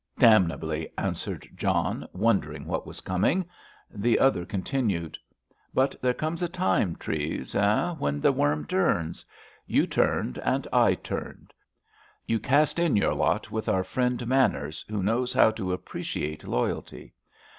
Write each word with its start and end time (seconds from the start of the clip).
"Damnably!" 0.17 0.91
answered 0.97 1.47
John, 1.55 2.09
wondering 2.11 2.65
what 2.65 2.87
was 2.87 3.01
coming. 3.01 3.45
The 3.91 4.17
other 4.17 4.45
continued: 4.47 5.15
"But 5.75 5.93
there 6.01 6.15
comes 6.15 6.41
a 6.41 6.49
time, 6.49 6.95
Treves, 6.95 7.53
eh, 7.53 7.91
when 7.99 8.19
the 8.19 8.31
worm 8.31 8.65
turns? 8.65 9.23
You 9.67 9.85
turned 9.85 10.39
and 10.39 10.67
I 10.73 10.95
turned! 10.95 11.53
You 12.25 12.39
cast 12.39 12.79
in 12.79 12.95
your 12.95 13.13
lot 13.13 13.51
with 13.51 13.69
our 13.69 13.83
friend 13.83 14.25
Manners, 14.25 14.83
who 14.89 15.03
knows 15.03 15.33
how 15.33 15.51
to 15.51 15.71
appreciate 15.71 16.47
loyalty! 16.47 17.13